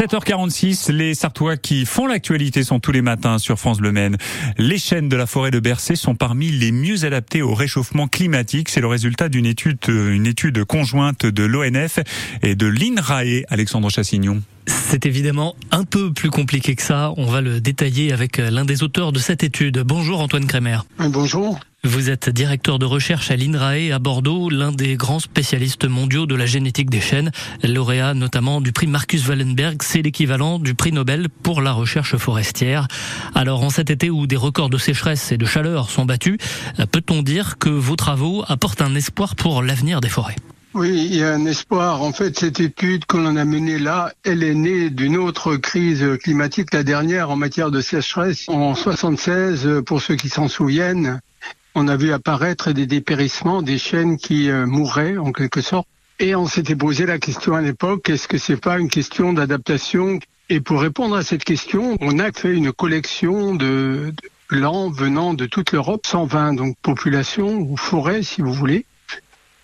7h46, 0.00 0.90
les 0.92 1.14
Sartois 1.14 1.58
qui 1.58 1.84
font 1.84 2.06
l'actualité 2.06 2.62
sont 2.64 2.80
tous 2.80 2.90
les 2.90 3.02
matins 3.02 3.36
sur 3.36 3.58
France 3.58 3.80
Bleu 3.80 3.92
Maine. 3.92 4.16
Les 4.56 4.78
chênes 4.78 5.10
de 5.10 5.16
la 5.16 5.26
forêt 5.26 5.50
de 5.50 5.60
Bercé 5.60 5.94
sont 5.94 6.14
parmi 6.14 6.50
les 6.50 6.72
mieux 6.72 7.04
adaptés 7.04 7.42
au 7.42 7.52
réchauffement 7.52 8.08
climatique. 8.08 8.70
C'est 8.70 8.80
le 8.80 8.86
résultat 8.86 9.28
d'une 9.28 9.44
étude, 9.44 9.76
une 9.88 10.26
étude 10.26 10.64
conjointe 10.64 11.26
de 11.26 11.42
l'ONF 11.42 11.98
et 12.40 12.54
de 12.54 12.66
l'INRAE, 12.66 13.44
Alexandre 13.48 13.90
Chassignon. 13.90 14.40
C'est 14.64 15.04
évidemment 15.04 15.54
un 15.70 15.84
peu 15.84 16.14
plus 16.14 16.30
compliqué 16.30 16.74
que 16.76 16.82
ça. 16.82 17.12
On 17.18 17.26
va 17.26 17.42
le 17.42 17.60
détailler 17.60 18.14
avec 18.14 18.38
l'un 18.38 18.64
des 18.64 18.82
auteurs 18.82 19.12
de 19.12 19.18
cette 19.18 19.44
étude. 19.44 19.82
Bonjour 19.84 20.22
Antoine 20.22 20.46
Crémer. 20.46 20.78
Bonjour. 20.98 21.60
Vous 21.82 22.10
êtes 22.10 22.28
directeur 22.28 22.78
de 22.78 22.84
recherche 22.84 23.30
à 23.30 23.36
l'INRAE 23.36 23.94
à 23.94 23.98
Bordeaux, 23.98 24.50
l'un 24.50 24.70
des 24.70 24.96
grands 24.96 25.18
spécialistes 25.18 25.88
mondiaux 25.88 26.26
de 26.26 26.34
la 26.34 26.44
génétique 26.44 26.90
des 26.90 27.00
chênes, 27.00 27.30
lauréat 27.64 28.12
notamment 28.12 28.60
du 28.60 28.70
prix 28.70 28.86
Marcus 28.86 29.26
Wallenberg, 29.26 29.80
c'est 29.80 30.02
l'équivalent 30.02 30.58
du 30.58 30.74
prix 30.74 30.92
Nobel 30.92 31.30
pour 31.30 31.62
la 31.62 31.72
recherche 31.72 32.18
forestière. 32.18 32.86
Alors 33.34 33.64
en 33.64 33.70
cet 33.70 33.88
été 33.88 34.10
où 34.10 34.26
des 34.26 34.36
records 34.36 34.68
de 34.68 34.76
sécheresse 34.76 35.32
et 35.32 35.38
de 35.38 35.46
chaleur 35.46 35.88
sont 35.88 36.04
battus, 36.04 36.36
peut-on 36.92 37.22
dire 37.22 37.56
que 37.56 37.70
vos 37.70 37.96
travaux 37.96 38.44
apportent 38.46 38.82
un 38.82 38.94
espoir 38.94 39.34
pour 39.34 39.62
l'avenir 39.62 40.02
des 40.02 40.10
forêts? 40.10 40.36
Oui, 40.74 41.08
il 41.10 41.16
y 41.16 41.24
a 41.24 41.32
un 41.32 41.46
espoir. 41.46 42.02
En 42.02 42.12
fait, 42.12 42.38
cette 42.38 42.60
étude 42.60 43.06
qu'on 43.06 43.36
a 43.36 43.44
menée 43.46 43.78
là, 43.78 44.12
elle 44.22 44.42
est 44.42 44.54
née 44.54 44.90
d'une 44.90 45.16
autre 45.16 45.56
crise 45.56 46.06
climatique, 46.22 46.74
la 46.74 46.82
dernière 46.82 47.30
en 47.30 47.36
matière 47.36 47.70
de 47.70 47.80
sécheresse. 47.80 48.44
En 48.48 48.74
76, 48.74 49.80
pour 49.86 50.02
ceux 50.02 50.16
qui 50.16 50.28
s'en 50.28 50.46
souviennent, 50.46 51.20
on 51.74 51.88
a 51.88 51.96
vu 51.96 52.12
apparaître 52.12 52.72
des 52.72 52.86
dépérissements, 52.86 53.62
des 53.62 53.78
chênes 53.78 54.16
qui 54.16 54.50
euh, 54.50 54.66
mouraient 54.66 55.16
en 55.16 55.32
quelque 55.32 55.60
sorte. 55.60 55.86
Et 56.18 56.34
on 56.34 56.46
s'était 56.46 56.76
posé 56.76 57.06
la 57.06 57.18
question 57.18 57.54
à 57.54 57.62
l'époque, 57.62 58.10
est-ce 58.10 58.28
que 58.28 58.38
c'est 58.38 58.60
pas 58.60 58.78
une 58.78 58.90
question 58.90 59.32
d'adaptation? 59.32 60.18
Et 60.50 60.60
pour 60.60 60.80
répondre 60.80 61.16
à 61.16 61.22
cette 61.22 61.44
question, 61.44 61.96
on 62.00 62.18
a 62.18 62.32
fait 62.32 62.54
une 62.54 62.72
collection 62.72 63.54
de, 63.54 64.12
de 64.12 64.92
venant 64.94 65.32
de 65.32 65.46
toute 65.46 65.72
l'Europe, 65.72 66.06
120 66.06 66.54
donc 66.54 66.76
populations 66.82 67.58
ou 67.60 67.76
forêts 67.76 68.22
si 68.22 68.42
vous 68.42 68.52
voulez, 68.52 68.84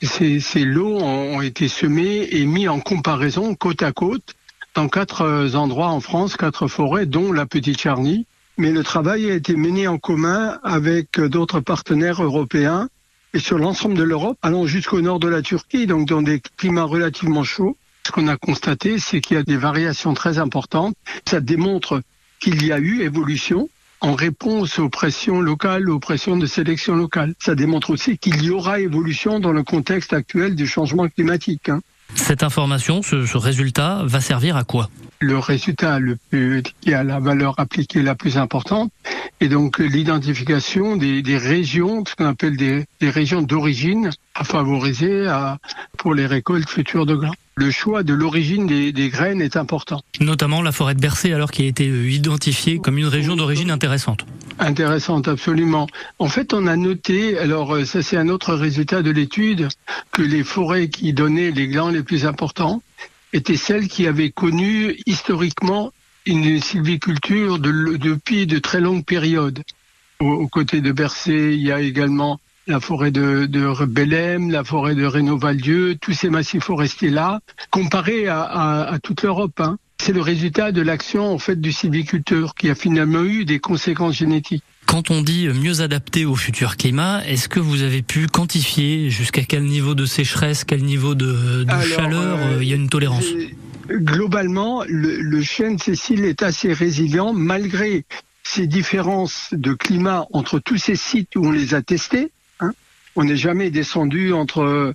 ces, 0.00 0.40
ces 0.40 0.64
lots 0.64 0.98
ont 0.98 1.40
été 1.40 1.68
semés 1.68 2.28
et 2.30 2.46
mis 2.46 2.68
en 2.68 2.80
comparaison 2.80 3.54
côte 3.54 3.82
à 3.82 3.92
côte 3.92 4.34
dans 4.74 4.88
quatre 4.88 5.22
euh, 5.22 5.54
endroits 5.54 5.88
en 5.88 6.00
France, 6.00 6.36
quatre 6.36 6.68
forêts, 6.68 7.06
dont 7.06 7.32
la 7.32 7.46
Petite 7.46 7.80
Charny. 7.80 8.26
Mais 8.58 8.72
le 8.72 8.82
travail 8.82 9.30
a 9.30 9.34
été 9.34 9.54
mené 9.54 9.86
en 9.86 9.98
commun 9.98 10.58
avec 10.62 11.18
euh, 11.18 11.28
d'autres 11.28 11.60
partenaires 11.60 12.22
européens 12.22 12.88
et 13.34 13.38
sur 13.38 13.58
l'ensemble 13.58 13.96
de 13.96 14.02
l'Europe, 14.02 14.38
allant 14.40 14.66
jusqu'au 14.66 15.02
nord 15.02 15.20
de 15.20 15.28
la 15.28 15.42
Turquie, 15.42 15.86
donc 15.86 16.08
dans 16.08 16.22
des 16.22 16.40
climats 16.56 16.84
relativement 16.84 17.44
chauds. 17.44 17.76
Ce 18.06 18.12
qu'on 18.12 18.28
a 18.28 18.36
constaté, 18.36 18.98
c'est 18.98 19.20
qu'il 19.20 19.36
y 19.36 19.40
a 19.40 19.42
des 19.42 19.56
variations 19.56 20.14
très 20.14 20.38
importantes. 20.38 20.94
Ça 21.28 21.40
démontre 21.40 22.02
qu'il 22.40 22.64
y 22.64 22.72
a 22.72 22.78
eu 22.78 23.02
évolution 23.02 23.68
en 24.00 24.14
réponse 24.14 24.78
aux 24.78 24.88
pressions 24.88 25.40
locales, 25.40 25.90
aux 25.90 25.98
pressions 25.98 26.36
de 26.36 26.46
sélection 26.46 26.94
locale. 26.94 27.34
Ça 27.40 27.54
démontre 27.54 27.90
aussi 27.90 28.16
qu'il 28.16 28.42
y 28.42 28.50
aura 28.50 28.80
évolution 28.80 29.40
dans 29.40 29.52
le 29.52 29.64
contexte 29.64 30.12
actuel 30.12 30.54
du 30.54 30.66
changement 30.66 31.08
climatique. 31.08 31.68
Hein. 31.68 31.80
Cette 32.14 32.42
information, 32.42 33.02
ce, 33.02 33.26
ce, 33.26 33.36
résultat, 33.36 34.02
va 34.04 34.20
servir 34.20 34.56
à 34.56 34.64
quoi? 34.64 34.88
Le 35.18 35.38
résultat 35.38 35.98
le 35.98 36.16
plus, 36.30 36.62
qui 36.80 36.92
a 36.92 37.02
la 37.02 37.20
valeur 37.20 37.54
appliquée 37.58 38.02
la 38.02 38.14
plus 38.14 38.36
importante 38.36 38.92
est 39.40 39.48
donc 39.48 39.78
l'identification 39.78 40.96
des, 40.96 41.22
des, 41.22 41.38
régions, 41.38 42.04
ce 42.06 42.14
qu'on 42.14 42.26
appelle 42.26 42.56
des, 42.56 42.84
des 43.00 43.10
régions 43.10 43.42
d'origine 43.42 44.10
à 44.34 44.44
favoriser 44.44 45.26
à, 45.26 45.58
pour 45.96 46.14
les 46.14 46.26
récoltes 46.26 46.68
futures 46.68 47.06
de 47.06 47.14
grains 47.14 47.34
le 47.58 47.70
choix 47.70 48.02
de 48.02 48.12
l'origine 48.12 48.66
des, 48.66 48.92
des, 48.92 49.08
graines 49.08 49.40
est 49.40 49.56
important. 49.56 50.02
Notamment 50.20 50.60
la 50.60 50.72
forêt 50.72 50.94
de 50.94 51.00
Bercé, 51.00 51.32
alors 51.32 51.50
qui 51.50 51.62
a 51.62 51.66
été 51.66 51.88
euh, 51.88 52.10
identifiée 52.10 52.78
comme 52.78 52.98
une 52.98 53.06
région 53.06 53.34
d'origine 53.34 53.70
intéressante. 53.70 54.26
Intéressante, 54.58 55.26
absolument. 55.26 55.86
En 56.18 56.28
fait, 56.28 56.52
on 56.52 56.66
a 56.66 56.76
noté, 56.76 57.38
alors 57.38 57.74
euh, 57.74 57.86
ça 57.86 58.02
c'est 58.02 58.18
un 58.18 58.28
autre 58.28 58.54
résultat 58.54 59.00
de 59.00 59.10
l'étude, 59.10 59.68
que 60.12 60.20
les 60.20 60.44
forêts 60.44 60.90
qui 60.90 61.14
donnaient 61.14 61.50
les 61.50 61.66
glands 61.66 61.88
les 61.88 62.02
plus 62.02 62.26
importants 62.26 62.82
étaient 63.32 63.56
celles 63.56 63.88
qui 63.88 64.06
avaient 64.06 64.30
connu 64.30 64.96
historiquement 65.06 65.92
une 66.26 66.60
sylviculture 66.60 67.58
de, 67.58 67.96
depuis 67.96 68.46
de 68.46 68.58
très 68.58 68.80
longues 68.80 69.04
périodes. 69.04 69.62
Aux 70.18 70.48
côtés 70.48 70.80
de 70.80 70.92
Bercé, 70.92 71.54
il 71.54 71.62
y 71.62 71.70
a 71.70 71.80
également 71.80 72.40
la 72.66 72.80
forêt 72.80 73.10
de, 73.10 73.46
de 73.46 73.84
Bellem, 73.84 74.50
la 74.50 74.64
forêt 74.64 74.94
de 74.94 75.04
Reno-Valdieu, 75.04 75.96
tous 76.00 76.14
ces 76.14 76.30
massifs 76.30 76.64
forestiers-là, 76.64 77.40
comparés 77.70 78.26
à 78.28 78.98
toute 79.02 79.22
l'Europe. 79.22 79.60
Hein. 79.60 79.78
C'est 80.00 80.12
le 80.12 80.20
résultat 80.20 80.72
de 80.72 80.82
l'action 80.82 81.32
en 81.32 81.38
fait 81.38 81.60
du 81.60 81.72
sylviculteur 81.72 82.54
qui 82.54 82.70
a 82.70 82.74
finalement 82.74 83.22
eu 83.22 83.44
des 83.44 83.58
conséquences 83.58 84.14
génétiques. 84.14 84.64
Quand 84.96 85.10
on 85.10 85.20
dit 85.20 85.46
mieux 85.48 85.82
adapté 85.82 86.24
au 86.24 86.36
futur 86.36 86.78
climat, 86.78 87.22
est-ce 87.26 87.50
que 87.50 87.60
vous 87.60 87.82
avez 87.82 88.00
pu 88.00 88.28
quantifier 88.28 89.10
jusqu'à 89.10 89.42
quel 89.42 89.64
niveau 89.64 89.94
de 89.94 90.06
sécheresse, 90.06 90.64
quel 90.64 90.84
niveau 90.84 91.14
de, 91.14 91.64
de 91.64 91.70
Alors, 91.70 91.82
chaleur 91.82 92.38
euh, 92.38 92.62
il 92.62 92.68
y 92.68 92.72
a 92.72 92.76
une 92.76 92.88
tolérance? 92.88 93.26
Globalement, 93.90 94.84
le, 94.88 95.20
le 95.20 95.42
chêne 95.42 95.78
Cécile 95.78 96.24
est 96.24 96.42
assez 96.42 96.72
résilient 96.72 97.34
malgré 97.34 98.06
ces 98.42 98.66
différences 98.66 99.48
de 99.52 99.74
climat 99.74 100.24
entre 100.32 100.60
tous 100.60 100.78
ces 100.78 100.96
sites 100.96 101.36
où 101.36 101.44
on 101.44 101.50
les 101.50 101.74
a 101.74 101.82
testés 101.82 102.30
on 103.16 103.24
n'est 103.24 103.36
jamais 103.36 103.70
descendu 103.70 104.32
entre 104.32 104.94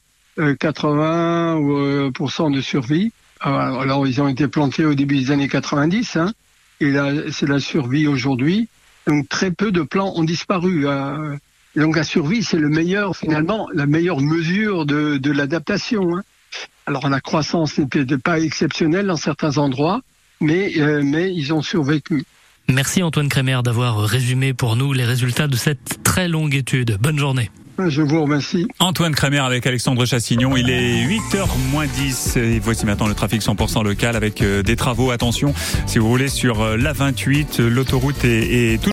80 0.60 1.58
euh, 1.58 1.60
ou, 1.60 1.78
euh, 1.78 2.50
de 2.50 2.62
survie. 2.62 3.12
Alors 3.40 4.08
ils 4.08 4.20
ont 4.20 4.28
été 4.28 4.48
plantés 4.48 4.84
au 4.84 4.96
début 4.96 5.20
des 5.20 5.30
années 5.30 5.48
90, 5.48 6.16
hein, 6.16 6.34
et 6.80 6.90
là 6.90 7.12
c'est 7.32 7.48
la 7.48 7.60
survie 7.60 8.08
aujourd'hui. 8.08 8.68
Donc 9.08 9.28
très 9.30 9.52
peu 9.52 9.72
de 9.72 9.82
plants 9.82 10.14
ont 10.16 10.24
disparu. 10.24 10.88
Euh. 10.88 11.36
donc 11.76 11.96
la 11.96 12.04
survie, 12.04 12.44
c'est 12.44 12.60
le 12.60 12.70
meilleur 12.70 13.16
finalement, 13.16 13.68
la 13.74 13.86
meilleure 13.86 14.20
mesure 14.20 14.86
de, 14.86 15.18
de 15.18 15.32
l'adaptation. 15.32 16.16
Hein. 16.16 16.24
Alors 16.86 17.10
la 17.10 17.22
croissance 17.22 17.78
n'était 17.78 18.06
pas 18.18 18.40
exceptionnelle 18.40 19.08
dans 19.08 19.18
certains 19.18 19.58
endroits, 19.58 20.02
mais 20.40 20.74
mais 21.04 21.34
ils 21.34 21.54
ont 21.54 21.62
survécu. 21.62 22.26
Merci 22.70 23.04
Antoine 23.04 23.28
Crémer 23.28 23.60
d'avoir 23.64 24.00
résumé 24.00 24.54
pour 24.54 24.76
nous 24.76 24.94
les 24.94 25.04
résultats 25.04 25.48
de 25.48 25.56
cette 25.56 26.04
très 26.04 26.28
longue 26.28 26.56
étude. 26.56 26.98
Bonne 27.02 27.20
journée. 27.20 27.50
Je 27.88 28.02
vous 28.02 28.22
remercie. 28.22 28.68
Antoine 28.80 29.16
Crémer 29.16 29.40
avec 29.40 29.66
Alexandre 29.66 30.06
Chassignon. 30.06 30.56
Il 30.56 30.70
est 30.70 31.04
8h 31.06 31.48
moins 31.72 31.88
10 31.88 32.38
et 32.38 32.60
voici 32.60 32.86
maintenant 32.86 33.08
le 33.08 33.16
trafic 33.16 33.42
100% 33.42 33.84
local 33.84 34.16
avec 34.16 34.42
euh, 34.42 34.62
des 34.62 34.76
travaux. 34.76 35.12
Attention, 35.12 35.54
si 35.88 35.98
vous 35.98 36.08
voulez, 36.08 36.28
sur 36.28 36.62
euh, 36.62 36.78
la 36.78 36.94
28, 36.94 37.60
l'autoroute 37.60 38.24
est, 38.24 38.74
est 38.74 38.88